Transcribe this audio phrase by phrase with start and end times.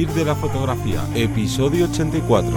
[0.00, 2.56] Vivir de la fotografía, episodio 84.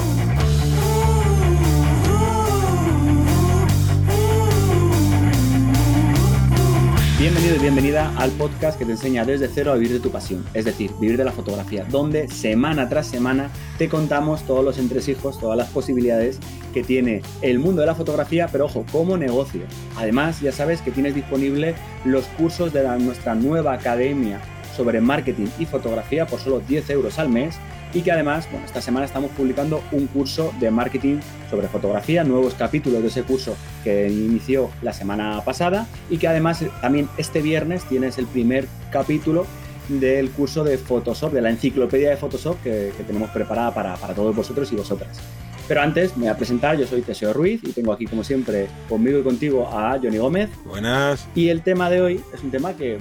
[7.20, 10.46] Bienvenido y bienvenida al podcast que te enseña desde cero a vivir de tu pasión,
[10.54, 15.38] es decir, vivir de la fotografía, donde semana tras semana te contamos todos los entresijos,
[15.38, 16.40] todas las posibilidades
[16.74, 19.64] que tiene el mundo de la fotografía, pero ojo, como negocio.
[19.98, 21.76] Además, ya sabes que tienes disponible
[22.06, 24.40] los cursos de nuestra nueva academia
[24.76, 27.56] sobre marketing y fotografía por solo 10 euros al mes
[27.94, 31.20] y que además, bueno, esta semana estamos publicando un curso de marketing
[31.50, 36.62] sobre fotografía, nuevos capítulos de ese curso que inició la semana pasada y que además
[36.62, 39.46] eh, también este viernes tienes el primer capítulo
[39.90, 44.36] del curso de Photoshop, de la enciclopedia de Photoshop que, tenemos preparada para, para todos
[44.36, 45.20] vosotros y vosotras.
[45.68, 48.68] Pero antes me voy a presentar, yo soy Teseo Ruiz y tengo aquí como siempre
[48.90, 50.50] conmigo y contigo a Johnny Gómez.
[50.66, 51.26] Buenas.
[51.36, 52.98] Y el tema de hoy es un tema que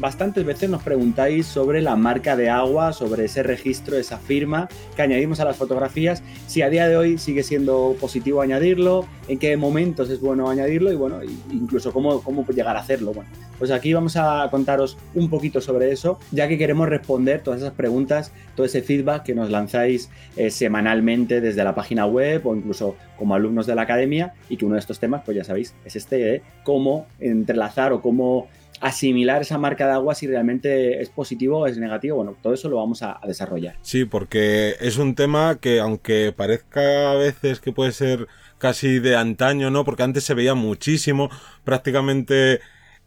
[0.00, 5.02] bastantes veces nos preguntáis sobre la marca de agua, sobre ese registro, esa firma que
[5.02, 9.56] añadimos a las fotografías, si a día de hoy sigue siendo positivo añadirlo, en qué
[9.56, 11.20] momentos es bueno añadirlo y bueno,
[11.52, 13.12] incluso cómo, cómo llegar a hacerlo.
[13.12, 17.60] Bueno, pues aquí vamos a contaros un poquito sobre eso, ya que queremos responder todas
[17.60, 22.56] esas preguntas, todo ese feedback que nos lanzáis eh, semanalmente desde la página web o
[22.56, 25.74] incluso como alumnos de la academia y que uno de estos temas, pues ya sabéis,
[25.84, 28.48] es este de cómo entrelazar o cómo
[28.80, 32.16] asimilar esa marca de agua si realmente es positivo o es negativo.
[32.16, 33.76] Bueno, todo eso lo vamos a, desarrollar.
[33.82, 38.26] Sí, porque es un tema que aunque parezca a veces que puede ser
[38.58, 39.84] casi de antaño, ¿no?
[39.84, 41.30] Porque antes se veía muchísimo,
[41.64, 42.60] prácticamente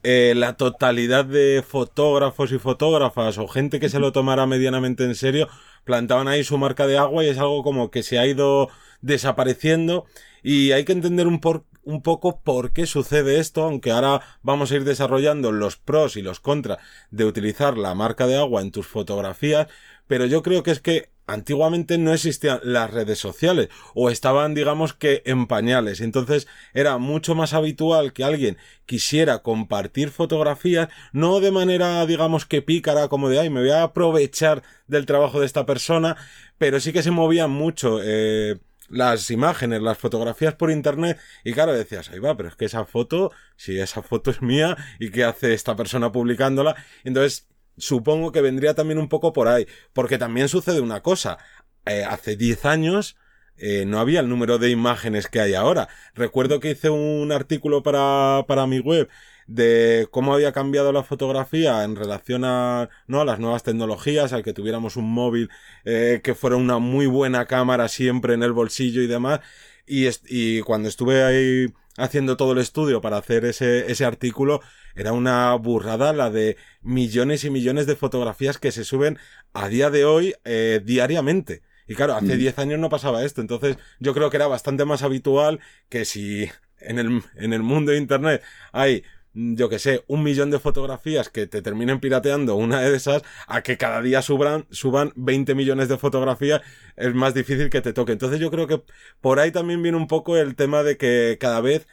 [0.03, 5.15] eh, la totalidad de fotógrafos y fotógrafas o gente que se lo tomara medianamente en
[5.15, 5.47] serio
[5.83, 8.69] plantaban ahí su marca de agua y es algo como que se ha ido
[9.01, 10.05] desapareciendo.
[10.41, 14.71] Y hay que entender un, por, un poco por qué sucede esto, aunque ahora vamos
[14.71, 16.79] a ir desarrollando los pros y los contras
[17.11, 19.67] de utilizar la marca de agua en tus fotografías,
[20.07, 24.93] pero yo creo que es que antiguamente no existían las redes sociales o estaban digamos
[24.93, 26.01] que en pañales.
[26.01, 32.61] Entonces era mucho más habitual que alguien quisiera compartir fotografías no de manera digamos que
[32.61, 36.17] pícara como de ay me voy a aprovechar del trabajo de esta persona
[36.57, 38.59] pero sí que se movían mucho eh,
[38.89, 42.85] las imágenes, las fotografías por internet y claro, decías, ahí va, pero es que esa
[42.85, 47.47] foto, si esa foto es mía y qué hace esta persona publicándola, entonces
[47.77, 51.37] supongo que vendría también un poco por ahí, porque también sucede una cosa,
[51.85, 53.17] eh, hace 10 años
[53.57, 55.87] eh, no había el número de imágenes que hay ahora.
[56.15, 59.09] Recuerdo que hice un artículo para, para mi web
[59.47, 63.21] de cómo había cambiado la fotografía en relación a, ¿no?
[63.21, 65.49] a las nuevas tecnologías, al que tuviéramos un móvil
[65.85, 69.41] eh, que fuera una muy buena cámara siempre en el bolsillo y demás.
[69.85, 71.67] Y, y cuando estuve ahí
[71.97, 74.61] haciendo todo el estudio para hacer ese, ese artículo,
[74.95, 79.17] era una burrada la de millones y millones de fotografías que se suben
[79.53, 81.61] a día de hoy eh, diariamente.
[81.87, 82.61] Y claro, hace 10 mm.
[82.61, 86.49] años no pasaba esto, entonces yo creo que era bastante más habitual que si
[86.79, 88.41] en el, en el mundo de Internet
[88.71, 93.23] hay yo que sé, un millón de fotografías que te terminen pirateando una de esas,
[93.47, 96.61] a que cada día suban, suban 20 millones de fotografías,
[96.95, 98.11] es más difícil que te toque.
[98.11, 98.83] Entonces yo creo que
[99.21, 101.87] por ahí también viene un poco el tema de que cada vez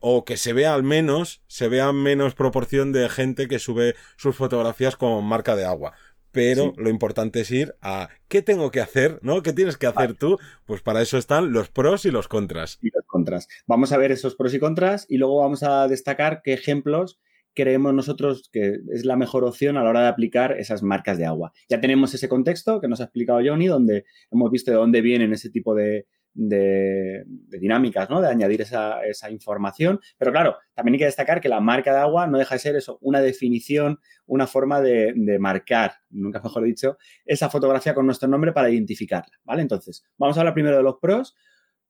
[0.00, 4.34] o que se vea al menos, se vea menos proporción de gente que sube sus
[4.34, 5.94] fotografías con marca de agua
[6.32, 9.42] pero lo importante es ir a qué tengo que hacer, ¿no?
[9.42, 10.38] ¿Qué tienes que hacer tú?
[10.66, 12.78] Pues para eso están los pros y los contras.
[12.82, 13.48] Y los contras.
[13.66, 17.20] Vamos a ver esos pros y contras y luego vamos a destacar qué ejemplos
[17.54, 21.26] creemos nosotros que es la mejor opción a la hora de aplicar esas marcas de
[21.26, 21.52] agua.
[21.68, 25.32] Ya tenemos ese contexto que nos ha explicado Johnny, donde hemos visto de dónde vienen
[25.32, 28.20] ese tipo de, de, dinámicas, ¿no?
[28.20, 30.00] De añadir esa, información.
[30.18, 32.76] Pero claro, también hay que destacar que la marca de agua no deja de ser
[32.76, 38.52] eso, una definición, una forma de, marcar, nunca mejor dicho, esa fotografía con nuestro nombre
[38.52, 39.62] para identificarla, ¿vale?
[39.62, 41.34] Entonces, vamos a hablar primero de los pros.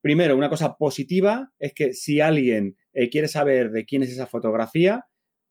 [0.00, 4.26] Primero, una cosa positiva es que si alguien eh, quiere saber de quién es esa
[4.26, 5.04] fotografía,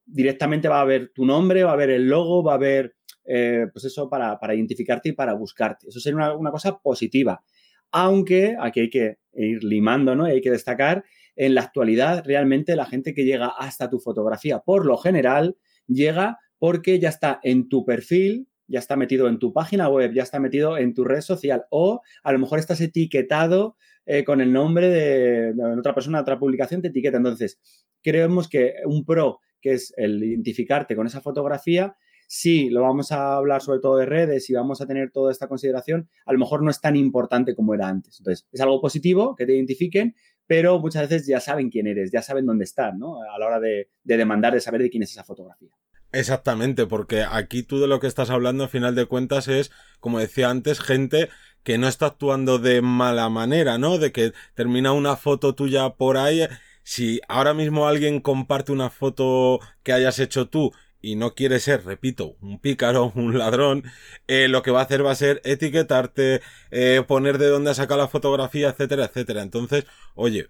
[0.06, 3.68] directamente va a ver tu nombre, va a ver el logo, va a ver, eh,
[3.72, 5.90] pues eso, para, identificarte y para buscarte.
[5.90, 7.44] Eso sería una, una cosa positiva
[7.92, 10.28] aunque aquí hay que ir limando, ¿no?
[10.28, 11.04] Y hay que destacar,
[11.40, 15.56] en la actualidad realmente la gente que llega hasta tu fotografía, por lo general,
[15.88, 20.24] llega porque ya está en tu perfil, ya está metido en tu página web, ya
[20.24, 24.52] está metido en tu red social o a lo mejor estás etiquetado eh, con el
[24.52, 27.16] nombre de, de, otra persona, otra publicación te etiqueta.
[27.16, 27.58] Entonces,
[28.04, 31.96] creemos que un pro, que es el identificarte con esa fotografía,
[32.30, 35.48] sí, lo vamos a hablar sobre todo de redes y vamos a tener toda esta
[35.48, 38.20] consideración, a lo mejor no es tan importante como era antes.
[38.20, 40.16] Entonces, es algo positivo que te identifiquen,
[40.46, 43.24] pero muchas veces ya saben quién eres, ya saben dónde están, ¿no?
[43.24, 45.72] A la hora de, demandar, de saber de quién es esa fotografía.
[46.12, 50.20] Exactamente, porque aquí tú de lo que estás hablando, a final de cuentas, es, como
[50.20, 51.30] decía antes, gente
[51.64, 53.98] que no está actuando de mala manera, ¿no?
[53.98, 56.48] De que termina una foto tuya por ahí.
[56.84, 61.86] Si ahora mismo alguien comparte una foto que hayas hecho tú y no quiere ser,
[61.86, 63.84] repito, un pícaro, un ladrón,
[64.28, 66.42] eh, lo que va a hacer va a ser etiquetarte,
[66.72, 69.42] eh, poner de dónde ha sacado la fotografía, etcétera, etcétera.
[69.42, 69.86] Entonces,
[70.16, 70.50] oye,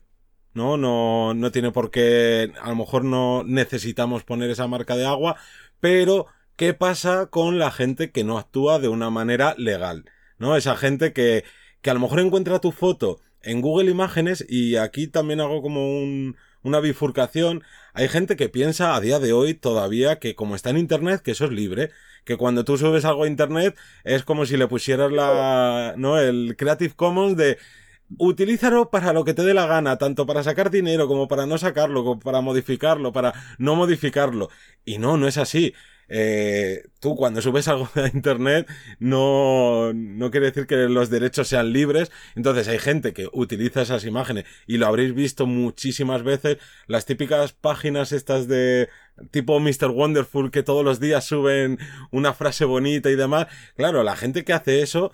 [0.54, 5.06] no, no, no tiene por qué, a lo mejor no necesitamos poner esa marca de
[5.06, 5.38] agua,
[5.80, 10.06] pero ¿qué pasa con la gente que no actúa de una manera legal?
[10.38, 10.56] ¿No?
[10.56, 11.44] Esa gente que,
[11.82, 16.00] que a lo mejor encuentra tu foto en Google Imágenes y aquí también hago como
[16.02, 17.64] un, una bifurcación.
[17.94, 21.32] Hay gente que piensa a día de hoy todavía que como está en Internet, que
[21.32, 21.92] eso es libre,
[22.26, 26.20] que cuando tú subes algo a Internet es como si le pusieras la, ¿no?
[26.20, 27.58] El Creative Commons de
[28.18, 31.58] utilízalo para lo que te dé la gana, tanto para sacar dinero como para no
[31.58, 34.50] sacarlo, como para modificarlo, para no modificarlo.
[34.86, 35.74] Y no, no es así.
[36.10, 38.68] Eh, tú cuando subes algo a internet
[39.00, 42.12] no, no quiere decir que los derechos sean libres.
[42.36, 46.58] Entonces hay gente que utiliza esas imágenes y lo habréis visto muchísimas veces.
[46.88, 48.90] Las típicas páginas estas de
[49.32, 49.90] tipo Mr.
[49.90, 51.78] Wonderful que todos los días suben
[52.12, 53.48] una frase bonita y demás.
[53.76, 55.12] Claro, la gente que hace eso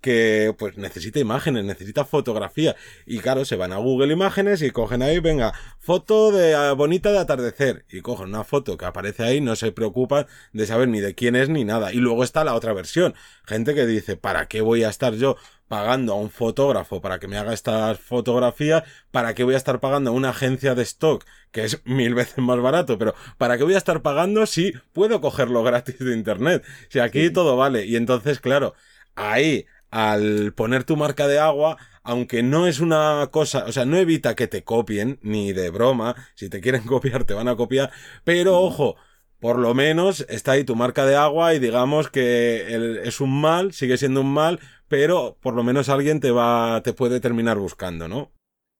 [0.00, 2.76] que pues necesita imágenes, necesita fotografía.
[3.06, 7.10] Y claro, se van a Google Imágenes y cogen ahí, venga, foto de ah, bonita
[7.12, 7.84] de atardecer.
[7.90, 11.36] Y cogen una foto que aparece ahí, no se preocupan de saber ni de quién
[11.36, 11.92] es ni nada.
[11.92, 13.14] Y luego está la otra versión.
[13.44, 15.36] Gente que dice, ¿para qué voy a estar yo
[15.68, 18.84] pagando a un fotógrafo para que me haga estas fotografías?
[19.10, 22.38] ¿Para qué voy a estar pagando a una agencia de stock que es mil veces
[22.38, 22.98] más barato?
[22.98, 26.64] Pero ¿para qué voy a estar pagando si puedo cogerlo gratis de internet?
[26.88, 27.84] Si aquí todo vale.
[27.86, 28.74] Y entonces, claro,
[29.14, 33.96] ahí al poner tu marca de agua, aunque no es una cosa, o sea, no
[33.96, 37.90] evita que te copien, ni de broma, si te quieren copiar te van a copiar,
[38.24, 38.96] pero ojo,
[39.40, 43.72] por lo menos está ahí tu marca de agua y digamos que es un mal,
[43.72, 44.58] sigue siendo un mal,
[44.88, 48.32] pero por lo menos alguien te va, te puede terminar buscando, ¿no?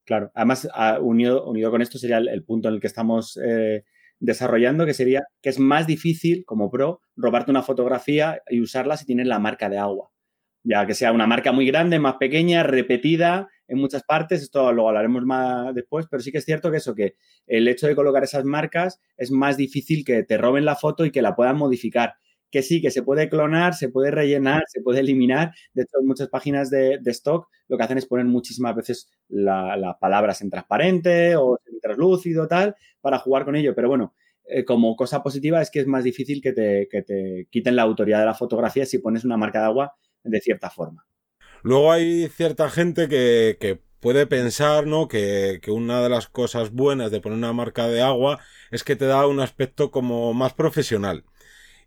[0.05, 0.67] Claro, además,
[1.01, 3.83] unido, unido con esto sería el, punto en el que estamos eh,
[4.19, 9.05] desarrollando, que sería que es más difícil, como pro, robarte una fotografía y usarla si
[9.05, 10.09] tienes la marca de agua
[10.63, 14.87] ya que sea una marca muy grande, más pequeña, repetida en muchas partes, esto lo
[14.87, 17.15] hablaremos más después, pero sí que es cierto que eso, que
[17.45, 21.11] el hecho de colocar esas marcas es más difícil que te roben la foto y
[21.11, 22.15] que la puedan modificar.
[22.51, 25.53] Que sí, que se puede clonar, se puede rellenar, se puede eliminar.
[25.73, 30.41] De hecho, muchas páginas de, stock lo que hacen es poner muchísimas veces las palabras
[30.41, 33.75] en transparente o en translúcido, tal, para jugar con ello.
[33.75, 34.15] Pero bueno,
[34.45, 37.83] eh, como cosa positiva es que es más difícil que te, que te quiten la
[37.83, 39.93] autoridad de la fotografía si pones una marca de agua
[40.23, 41.05] de cierta forma.
[41.63, 45.07] Luego hay cierta gente que, puede pensar, ¿no?
[45.09, 48.39] Que, que, una de las cosas buenas de poner una marca de agua
[48.71, 51.25] es que te da un aspecto como más profesional.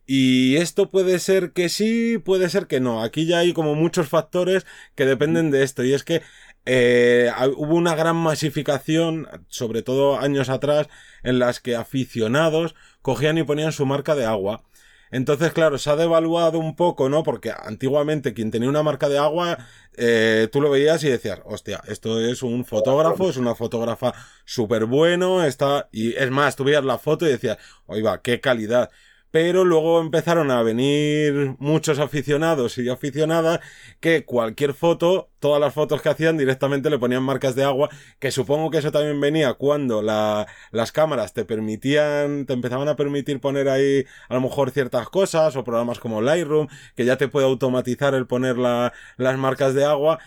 [0.07, 3.03] Y esto puede ser que sí, puede ser que no.
[3.03, 5.85] Aquí ya hay como muchos factores que dependen de esto.
[5.85, 6.23] Y es que
[6.67, 10.89] eh, hubo una gran masificación, sobre todo años atrás,
[11.23, 14.65] en las que aficionados cogían y ponían su marca de agua.
[15.13, 17.23] Entonces, claro, se ha devaluado un poco, ¿no?
[17.23, 19.59] Porque antiguamente quien tenía una marca de agua,
[19.97, 24.15] eh, tú lo veías y decías, hostia, esto es un fotógrafo, es una fotógrafa
[24.45, 25.89] súper bueno, está...
[25.93, 28.91] Y es más, tú veías la foto y decías, oiga, qué calidad
[29.33, 33.61] pero luego empezaron a venir muchos aficionados y aficionadas
[33.99, 37.89] que cualquier foto, todas las fotos que hacían directamente le ponían marcas de agua,
[38.21, 43.41] que supongo que eso también venía cuando las cámaras te permitían, te empezaban a permitir
[43.41, 47.47] poner ahí a lo mejor ciertas cosas o programas como Lightroom, que ya te puede
[47.47, 50.19] automatizar el poner las marcas de agua.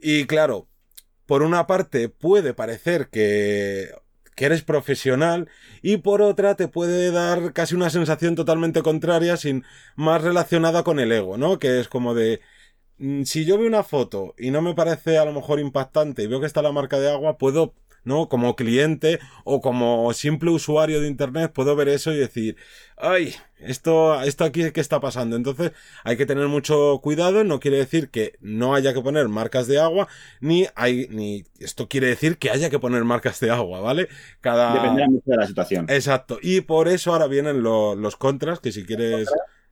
[0.00, 0.68] Y claro,
[1.26, 3.90] por una parte puede parecer que
[4.42, 5.48] que eres profesional
[5.82, 10.98] y por otra te puede dar casi una sensación totalmente contraria, sin más relacionada con
[10.98, 11.60] el ego, ¿no?
[11.60, 12.40] Que es como de
[12.98, 16.26] mm, si yo veo una foto y no me parece a lo mejor impactante y
[16.26, 18.28] veo que está la marca de agua, puedo ¿no?
[18.28, 22.56] Como cliente o como simple usuario de Internet puedo ver eso y decir,
[22.96, 25.36] ay, esto, esto aquí qué está pasando.
[25.36, 25.72] Entonces
[26.04, 29.78] hay que tener mucho cuidado, no quiere decir que no haya que poner marcas de
[29.80, 30.08] agua,
[30.40, 34.08] ni hay, ni esto quiere decir que haya que poner marcas de agua, ¿vale?
[34.40, 34.74] Cada...
[34.74, 35.86] Dependerá mucho de la situación.
[35.88, 36.38] Exacto.
[36.42, 39.28] Y por eso ahora vienen los contras, que si quieres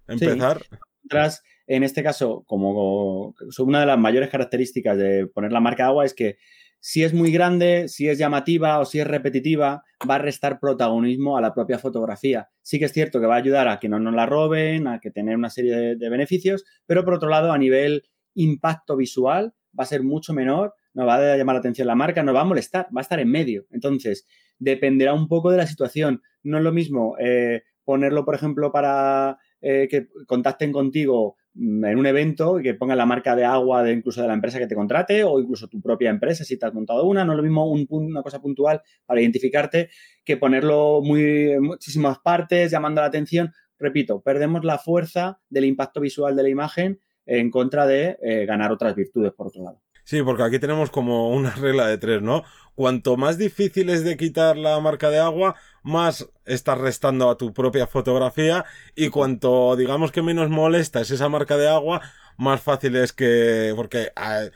[0.06, 0.62] empezar.
[1.02, 5.88] Contras, en este caso, como una de las mayores características de poner la marca de
[5.88, 6.38] agua es que
[6.80, 11.37] si es muy grande, si es llamativa o si es repetitiva, va a restar protagonismo
[11.37, 12.49] a la propia fotografía.
[12.62, 14.99] Sí que es cierto que va a ayudar a que no nos la roben, a
[14.99, 19.84] que tener una serie de, beneficios, pero por otro lado, a nivel impacto visual, va
[19.84, 22.44] a ser mucho menor, nos va a llamar la atención la marca, nos va a
[22.44, 23.66] molestar, va a estar en medio.
[23.70, 24.26] Entonces,
[24.58, 26.22] dependerá un poco de la situación.
[26.42, 32.07] No es lo mismo eh, ponerlo, por ejemplo, para eh, que contacten contigo en un
[32.07, 35.25] evento que pongan la marca de agua de incluso de la empresa que te contrate
[35.25, 37.25] o incluso tu propia empresa si te has montado una.
[37.25, 39.90] No es lo mismo un, una cosa puntual para identificarte
[40.25, 43.52] que ponerlo muy en muchísimas partes, llamando la atención.
[43.78, 48.73] Repito, perdemos la fuerza del impacto visual de la imagen en contra de eh, ganar
[48.73, 49.80] otras virtudes, por otro lado.
[50.10, 52.42] Sí, porque aquí tenemos como una regla de tres, ¿no?
[52.74, 57.52] Cuanto más difícil es de quitar la marca de agua, más estás restando a tu
[57.52, 58.64] propia fotografía
[58.96, 62.00] y cuanto digamos que menos molesta es esa marca de agua,
[62.37, 64.12] más fácil es que, porque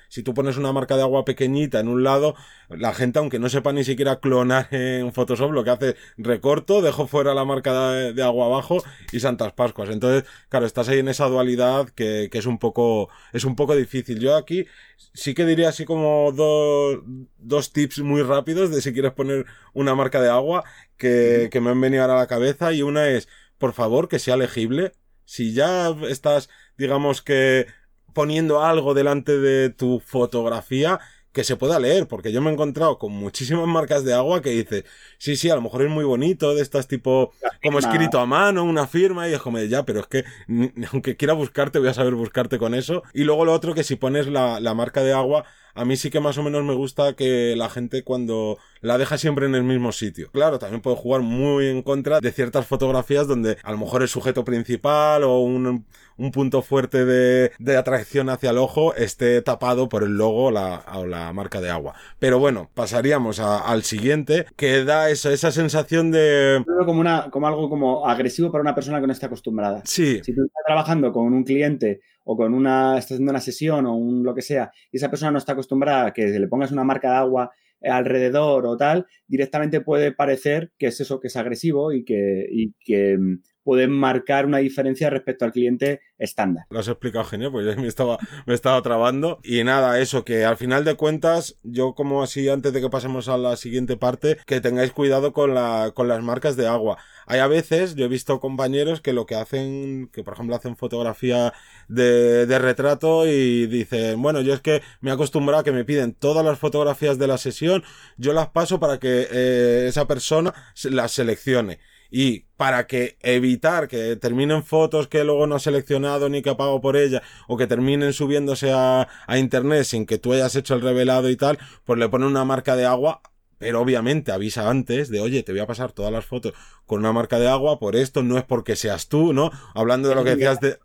[0.08, 2.34] si tú pones una marca de agua pequeñita en un lado,
[2.68, 7.06] la gente, aunque no sepa ni siquiera clonar en Photoshop, lo que hace, recorto, dejo
[7.06, 9.90] fuera la marca de, agua abajo y Santas Pascuas.
[9.90, 13.76] Entonces, claro, estás ahí en esa dualidad que, que, es un poco, es un poco
[13.76, 14.18] difícil.
[14.18, 14.66] Yo aquí
[15.12, 17.00] sí que diría así como dos,
[17.38, 20.64] dos tips muy rápidos de si quieres poner una marca de agua
[20.96, 23.28] que, que me han venido ahora a la cabeza y una es,
[23.58, 24.92] por favor, que sea legible.
[25.26, 27.66] Si ya estás digamos que
[28.12, 31.00] poniendo algo delante de tu fotografía
[31.34, 34.50] que se pueda leer, porque yo me he encontrado con muchísimas marcas de agua que
[34.50, 34.84] dice,
[35.18, 38.62] sí, sí, a lo mejor es muy bonito, de estas tipo, como escrito a mano,
[38.62, 40.24] una firma, y es como, ya, pero es que
[40.92, 43.02] aunque quiera buscarte, voy a saber buscarte con eso.
[43.12, 46.10] Y luego lo otro, que si pones la, la marca de agua, a mí sí
[46.10, 49.64] que más o menos me gusta que la gente cuando la deja siempre en el
[49.64, 50.30] mismo sitio.
[50.30, 54.08] Claro, también puedo jugar muy en contra de ciertas fotografías donde a lo mejor el
[54.08, 55.84] sujeto principal o un,
[56.16, 60.50] un punto fuerte de, de, atracción hacia el ojo esté tapado por el logo o
[60.50, 61.94] la, o la marca de agua.
[62.18, 66.64] Pero bueno, pasaríamos al siguiente, que da eso, esa sensación de...
[66.84, 69.82] Como, una, como algo como agresivo para una persona que no está acostumbrada.
[69.84, 70.20] Sí.
[70.22, 73.96] Si tú estás trabajando con un cliente o con una, estás haciendo una sesión o
[73.96, 76.84] un lo que sea, y esa persona no está acostumbrada a que le pongas una
[76.84, 77.50] marca de agua
[77.82, 82.72] alrededor o tal, directamente puede parecer que es eso, que es agresivo y que, y
[82.80, 83.18] que
[83.64, 86.66] pueden marcar una diferencia respecto al cliente estándar.
[86.70, 89.40] Lo has explicado genial, pues yo me estaba, me estaba trabando.
[89.42, 93.28] Y nada, eso, que al final de cuentas, yo como así, antes de que pasemos
[93.28, 96.98] a la siguiente parte, que tengáis cuidado con, la, con las marcas de agua.
[97.26, 100.76] Hay a veces, yo he visto compañeros que lo que hacen, que por ejemplo hacen
[100.76, 101.54] fotografía
[101.88, 105.84] de, de retrato y dicen, bueno, yo es que me he acostumbrado a que me
[105.84, 107.82] piden todas las fotografías de la sesión,
[108.18, 110.52] yo las paso para que eh, esa persona
[110.84, 111.78] las seleccione.
[112.16, 116.56] Y para que evitar que terminen fotos que luego no ha seleccionado ni que ha
[116.56, 120.76] pagado por ella o que terminen subiéndose a, a internet sin que tú hayas hecho
[120.76, 123.20] el revelado y tal, pues le ponen una marca de agua
[123.58, 126.52] pero obviamente avisa antes de, oye, te voy a pasar todas las fotos
[126.86, 129.50] con una marca de agua, por esto no es porque seas tú, ¿no?
[129.74, 130.78] Hablando de lo que decías de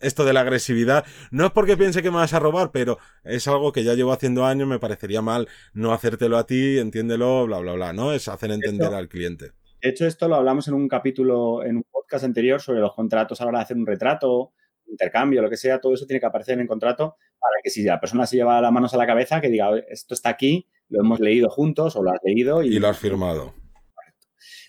[0.00, 3.46] esto de la agresividad, no es porque piense que me vas a robar, pero es
[3.46, 7.58] algo que ya llevo haciendo años, me parecería mal no hacértelo a ti, entiéndelo, bla,
[7.60, 8.12] bla, bla, ¿no?
[8.12, 9.52] Es hacer entender al cliente.
[9.84, 13.38] De hecho, esto lo hablamos en un capítulo, en un podcast anterior sobre los contratos
[13.38, 14.54] a la hora de hacer un retrato,
[14.86, 17.82] intercambio, lo que sea, todo eso tiene que aparecer en el contrato para que si
[17.82, 21.00] la persona se lleva las manos a la cabeza, que diga, esto está aquí, lo
[21.00, 22.62] hemos leído juntos o lo has leído.
[22.62, 23.52] Y, lo has firmado.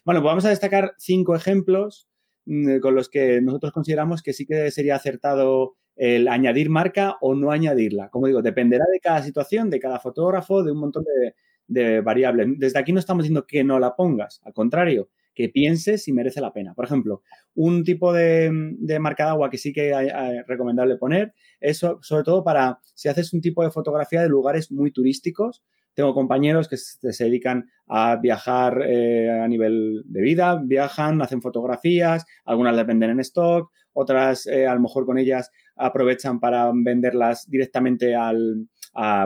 [0.03, 2.09] Bueno, pues vamos a destacar cinco ejemplos
[2.43, 7.35] mm, con los que nosotros consideramos que sí que sería acertado el añadir marca o
[7.35, 8.09] no añadirla.
[8.09, 11.35] Como digo, dependerá de cada situación, de cada fotógrafo, de un montón de,
[11.67, 12.47] de variables.
[12.57, 16.41] Desde aquí no estamos diciendo que no la pongas, al contrario, que pienses si merece
[16.41, 16.73] la pena.
[16.73, 17.21] Por ejemplo,
[17.53, 18.49] un tipo de,
[18.99, 23.33] marca de agua que sí que es recomendable poner es sobre todo para si haces
[23.33, 25.63] un tipo de fotografía de lugares muy turísticos.
[25.93, 32.25] Tengo compañeros que se dedican a viajar eh, a nivel de vida, viajan, hacen fotografías,
[32.43, 37.49] algunas las venden en stock, otras eh, a lo mejor con ellas aprovechan para venderlas
[37.49, 38.67] directamente al,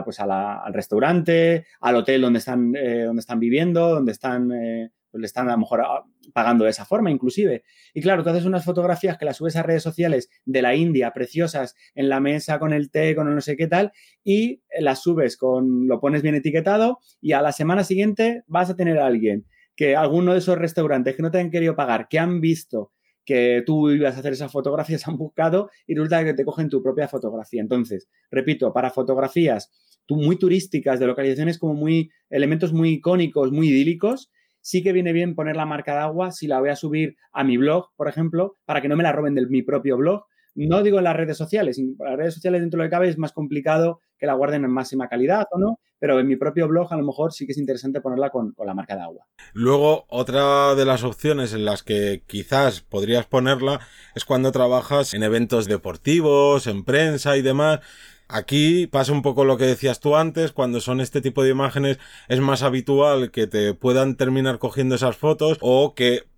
[0.04, 5.20] pues al restaurante, al hotel donde están, eh, donde están viviendo, donde están, eh, pues
[5.20, 7.62] le están a lo mejor ah, pagando de esa forma inclusive.
[7.94, 11.12] Y claro, tú haces unas fotografías que las subes a redes sociales de la India,
[11.12, 13.92] preciosas, en la mesa con el té, con el no sé qué tal,
[14.24, 18.76] y las subes con, lo pones bien etiquetado y a la semana siguiente vas a
[18.76, 19.46] tener a alguien
[19.76, 22.92] que alguno de esos restaurantes que no te han querido pagar, que han visto
[23.24, 26.82] que tú ibas a hacer esas fotografías, han buscado y resulta que te cogen tu
[26.82, 27.60] propia fotografía.
[27.60, 29.70] Entonces, repito, para fotografías
[30.16, 35.34] muy turísticas, de localizaciones como muy, elementos muy icónicos, muy idílicos, sí que viene bien
[35.34, 38.56] poner la marca de agua si la voy a subir a mi blog, por ejemplo,
[38.64, 40.24] para que no me la roben de mi propio blog,
[40.66, 43.08] no digo en las redes sociales, en las redes sociales dentro de lo que cabe
[43.08, 46.68] es más complicado que la guarden en máxima calidad o no, pero en mi propio
[46.68, 49.26] blog a lo mejor sí que es interesante ponerla con, la marca de agua.
[49.52, 53.80] Luego, otra de las opciones en las que quizás podrías ponerla
[54.14, 57.80] es cuando trabajas en eventos deportivos, en prensa y demás.
[58.28, 61.98] Aquí pasa un poco lo que decías tú antes, cuando son este tipo de imágenes
[62.28, 66.29] es más habitual que te puedan terminar cogiendo esas fotos o que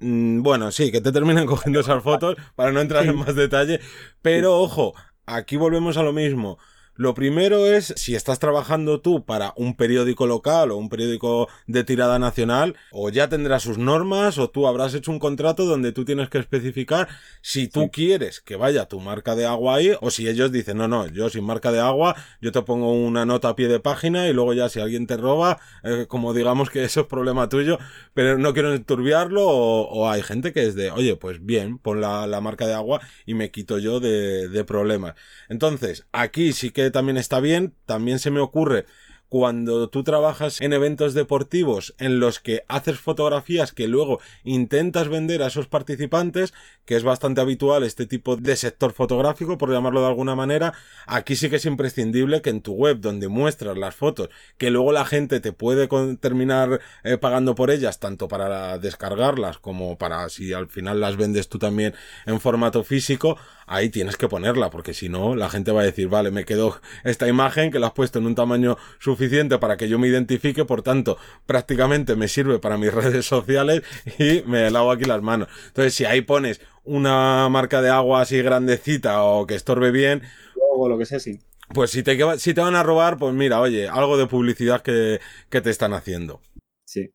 [0.00, 3.80] bueno, sí, que te terminen cogiendo esas fotos para no entrar en más detalle,
[4.22, 4.94] pero ojo,
[5.26, 6.58] aquí volvemos a lo mismo.
[6.98, 11.84] Lo primero es, si estás trabajando tú para un periódico local o un periódico de
[11.84, 16.04] tirada nacional, o ya tendrás sus normas, o tú habrás hecho un contrato donde tú
[16.04, 17.06] tienes que especificar
[17.40, 20.88] si tú quieres que vaya tu marca de agua ahí, o si ellos dicen, no,
[20.88, 24.26] no, yo sin marca de agua, yo te pongo una nota a pie de página
[24.26, 27.78] y luego ya si alguien te roba, eh, como digamos que eso es problema tuyo,
[28.12, 32.40] pero no quiero enturbiarlo, o, hay gente que es de, oye, pues bien, pon la,
[32.40, 35.14] marca de agua y me quito yo de, de problemas.
[35.48, 37.74] Entonces, aquí sí que también está bien.
[37.86, 38.86] También se me ocurre
[39.28, 45.42] cuando tú trabajas en eventos deportivos en los que haces fotografías que luego intentas vender
[45.42, 46.54] a esos participantes,
[46.86, 50.72] que es bastante habitual este tipo de sector fotográfico, por llamarlo de alguna manera,
[51.06, 54.92] aquí sí que es imprescindible que en tu web donde muestras las fotos, que luego
[54.92, 60.52] la gente te puede terminar eh, pagando por ellas, tanto para descargarlas como para si
[60.54, 61.94] al final las vendes tú también
[62.24, 66.08] en formato físico, ahí tienes que ponerla, porque si no, la gente va a decir,
[66.08, 69.17] vale, me quedo esta imagen que la has puesto en un tamaño suficiente
[69.60, 73.82] para que yo me identifique, por tanto, prácticamente me sirve para mis redes sociales
[74.18, 75.48] y me lavo aquí las manos.
[75.68, 80.22] Entonces, si ahí pones una marca de agua así grandecita o que estorbe bien,
[80.76, 81.40] o lo que sea, sí.
[81.74, 85.20] Pues si te, si te van a robar, pues mira, oye, algo de publicidad que,
[85.50, 86.40] que te están haciendo.
[86.84, 87.12] Sí.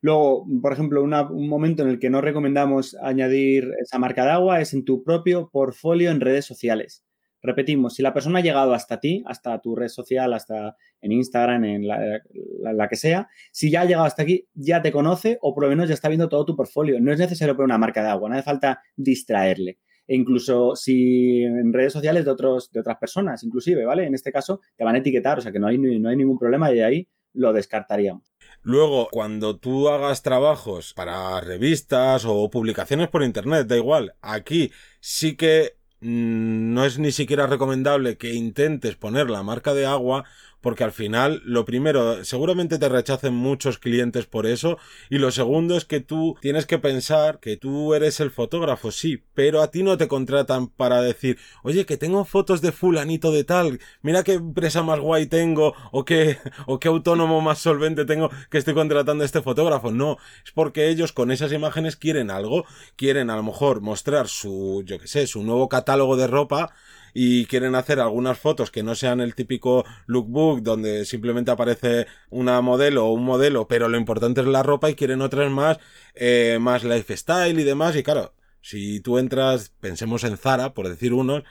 [0.00, 4.60] Luego, por ejemplo, un momento en el que no recomendamos añadir esa marca de agua
[4.60, 7.05] es en tu propio portfolio en redes sociales.
[7.46, 11.64] Repetimos, si la persona ha llegado hasta ti, hasta tu red social, hasta en Instagram,
[11.64, 15.62] en la, que sea, si ya ha llegado hasta aquí, ya te conoce o por
[15.62, 17.00] lo menos ya está viendo todo tu portfolio.
[17.00, 19.78] No es necesario poner una marca de agua, no hace falta distraerle.
[20.08, 24.06] E incluso si en redes sociales de, otros, de otras personas, inclusive, ¿vale?
[24.06, 26.38] En este caso, te van a etiquetar, o sea que no hay, no hay ningún
[26.38, 28.34] problema y de ahí lo descartaríamos.
[28.62, 35.36] Luego, cuando tú hagas trabajos para revistas o publicaciones por internet, da igual, aquí sí
[35.36, 40.24] que no es ni siquiera recomendable que intentes poner la marca de agua
[40.66, 45.76] porque al final, lo primero, seguramente te rechacen muchos clientes por eso, y lo segundo
[45.76, 49.84] es que tú tienes que pensar que tú eres el fotógrafo, sí, pero a ti
[49.84, 54.32] no te contratan para decir, oye, que tengo fotos de fulanito de tal, mira qué
[54.32, 59.22] empresa más guay tengo, o qué, o qué autónomo más solvente tengo que estoy contratando
[59.22, 59.92] a este fotógrafo.
[59.92, 62.64] No, es porque ellos con esas imágenes quieren algo,
[62.96, 66.74] quieren a lo mejor mostrar su, yo qué sé, su nuevo catálogo de ropa,
[67.18, 72.60] y quieren hacer algunas fotos que no sean el típico lookbook donde simplemente aparece una
[72.60, 75.78] modelo o un modelo, pero lo importante es la ropa y quieren otras más,
[76.14, 77.96] eh, más lifestyle y demás.
[77.96, 81.42] Y claro, si tú entras, pensemos en Zara, por decir unos,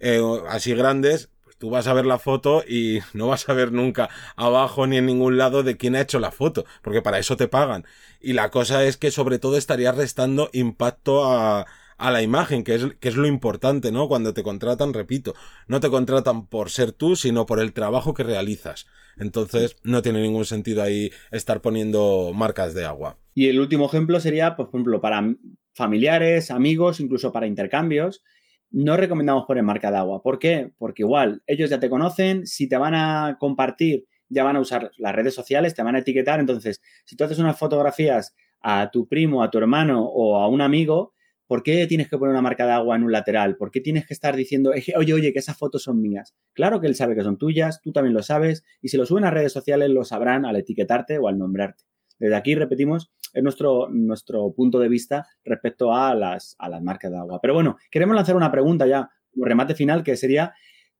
[0.00, 3.72] eh, así grandes, pues tú vas a ver la foto y no vas a ver
[3.72, 7.38] nunca abajo ni en ningún lado de quién ha hecho la foto, porque para eso
[7.38, 7.86] te pagan.
[8.20, 11.64] Y la cosa es que sobre todo estaría restando impacto a,
[11.98, 14.08] a la imagen, que es, que es lo importante, ¿no?
[14.08, 15.34] Cuando te contratan, repito,
[15.66, 18.86] no te contratan por ser tú, sino por el trabajo que realizas.
[19.16, 23.18] Entonces, no tiene ningún sentido ahí estar poniendo marcas de agua.
[23.34, 25.34] Y el último ejemplo sería, por ejemplo, para
[25.74, 28.22] familiares, amigos, incluso para intercambios,
[28.70, 30.22] no recomendamos poner marca de agua.
[30.22, 30.72] ¿Por qué?
[30.78, 34.90] Porque igual ellos ya te conocen, si te van a compartir, ya van a usar
[34.98, 36.40] las redes sociales, te van a etiquetar.
[36.40, 40.60] Entonces, si tú haces unas fotografías a tu primo, a tu hermano o a un
[40.60, 41.14] amigo,
[41.46, 43.56] ¿Por qué tienes que poner una marca de agua en un lateral?
[43.56, 46.34] ¿Por qué tienes que estar diciendo, oye, oye, que esas fotos son mías?
[46.52, 49.24] Claro que él sabe que son tuyas, tú también lo sabes, y si lo suben
[49.24, 51.84] a redes sociales lo sabrán al etiquetarte o al nombrarte.
[52.18, 57.10] Desde aquí, repetimos, es nuestro, nuestro punto de vista respecto a las, a las marcas
[57.10, 57.38] de agua.
[57.40, 60.54] Pero bueno, queremos lanzar una pregunta ya, un remate final, que sería,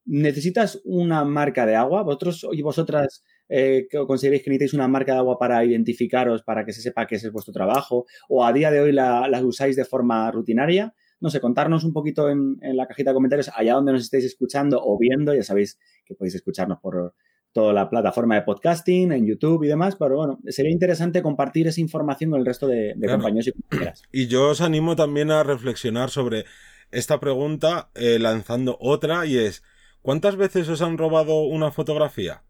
[0.04, 2.02] ¿necesitas una marca de agua?
[2.02, 6.72] ¿Vosotros y vosotras eh, consideréis que necesitáis una marca de agua para identificaros, para que
[6.72, 9.84] se sepa que ese es vuestro trabajo, o a día de hoy la, usáis de
[9.84, 10.94] forma rutinaria.
[11.18, 14.80] No sé, contarnos un poquito en, la cajita de comentarios allá donde nos estéis escuchando
[14.82, 15.34] o viendo.
[15.34, 17.14] Ya sabéis que podéis escucharnos por
[17.52, 21.80] toda la plataforma de podcasting, en YouTube y demás, pero bueno, sería interesante compartir esa
[21.80, 24.02] información con el resto de, compañeros y compañeras.
[24.12, 26.44] Y yo os animo también a reflexionar sobre
[26.90, 29.62] esta pregunta eh, lanzando otra y es,
[30.02, 32.42] ¿cuántas veces os han robado una fotografía?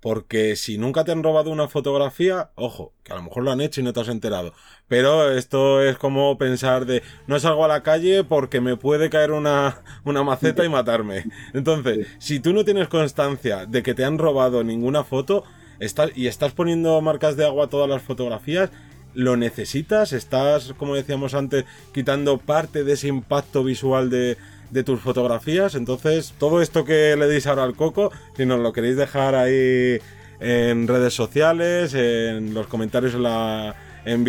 [0.00, 3.60] Porque si nunca te han robado una fotografía, ojo, que a lo mejor lo han
[3.60, 4.52] hecho y no te has enterado.
[4.86, 9.32] Pero esto es como pensar de no salgo a la calle porque me puede caer
[9.32, 11.24] una, una maceta y matarme.
[11.52, 15.44] Entonces, si tú no tienes constancia de que te han robado ninguna foto
[15.80, 18.70] estás, y estás poniendo marcas de agua a todas las fotografías,
[19.14, 24.36] lo necesitas, estás, como decíamos antes, quitando parte de ese impacto visual de,
[24.70, 25.74] de tus fotografías.
[25.74, 29.98] Entonces, todo esto que le deis ahora al coco, si nos lo queréis dejar ahí
[30.40, 34.24] en redes sociales, en los comentarios en la, en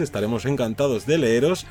[0.00, 1.66] estaremos encantados de leeros.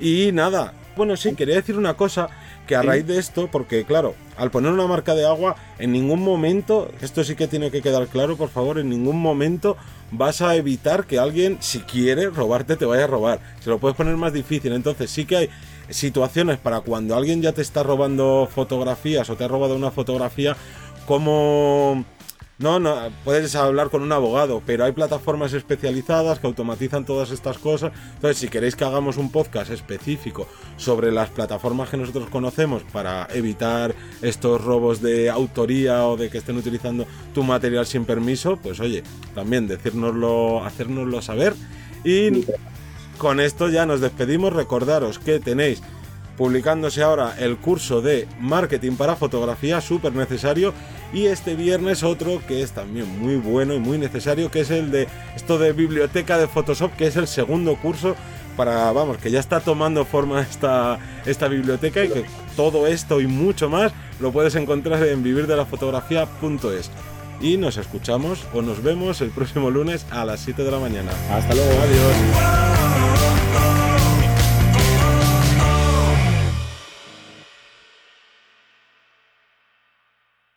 [0.00, 2.28] Y nada, bueno, sí, quería decir una cosa
[2.68, 6.22] que a raíz de esto, porque claro, al poner una marca de agua, en ningún
[6.22, 9.76] momento, esto sí que tiene que quedar claro, por favor, en ningún momento
[10.10, 13.40] vas a evitar que alguien, si quiere robarte, te vaya a robar.
[13.60, 14.72] Se lo puedes poner más difícil.
[14.72, 15.50] Entonces sí que hay
[15.90, 20.56] situaciones para cuando alguien ya te está robando fotografías o te ha robado una fotografía,
[21.06, 22.04] como
[22.58, 27.56] no, no, puedes hablar con un abogado, pero hay plataformas especializadas que automatizan todas estas
[27.56, 27.92] cosas.
[28.14, 33.28] Entonces, si queréis que hagamos un podcast específico sobre las plataformas que nosotros conocemos para
[33.32, 38.80] evitar estos robos de autoría o de que estén utilizando tu material sin permiso, pues
[38.80, 39.04] oye,
[39.36, 41.54] también decírnoslo, hacérnoslo saber.
[42.04, 42.44] Y
[43.18, 44.52] con esto ya nos despedimos.
[44.52, 45.82] Recordaros que tenéis
[46.38, 50.72] publicándose ahora el curso de marketing para fotografía, súper necesario.
[51.12, 54.90] Y este viernes otro que es también muy bueno y muy necesario, que es el
[54.90, 58.14] de esto de biblioteca de Photoshop, que es el segundo curso
[58.56, 62.24] para, vamos, que ya está tomando forma esta, esta biblioteca y que
[62.56, 66.90] todo esto y mucho más lo puedes encontrar en vivirdelafotografía.es.
[67.40, 71.10] Y nos escuchamos o nos vemos el próximo lunes a las 7 de la mañana.
[71.30, 71.70] Hasta luego.
[71.70, 72.77] Adiós.